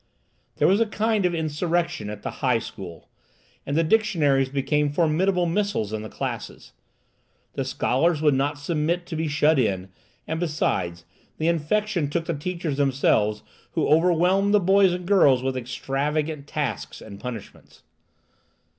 There 0.55 0.67
was 0.67 0.81
a 0.81 0.87
kind 0.87 1.27
of 1.27 1.35
insurrection 1.35 2.09
at 2.09 2.23
the 2.23 2.31
high 2.41 2.57
school, 2.57 3.07
and 3.67 3.77
the 3.77 3.83
dictionaries 3.83 4.49
became 4.49 4.89
formidable 4.91 5.45
missiles 5.45 5.93
in 5.93 6.01
the 6.01 6.09
classes. 6.09 6.71
The 7.53 7.63
scholars 7.63 8.19
would 8.19 8.33
not 8.33 8.57
submit 8.57 9.05
to 9.05 9.15
be 9.15 9.27
shut 9.27 9.59
in, 9.59 9.89
and, 10.27 10.39
besides, 10.39 11.05
the 11.37 11.47
infection 11.47 12.09
took 12.09 12.25
the 12.25 12.33
teachers 12.33 12.77
themselves, 12.77 13.43
who 13.73 13.87
overwhelmed 13.87 14.55
the 14.55 14.59
boys 14.59 14.91
and 14.91 15.05
girls 15.05 15.43
with 15.43 15.55
extravagant 15.55 16.47
tasks 16.47 16.99
and 16.99 17.19
punishments. 17.19 17.83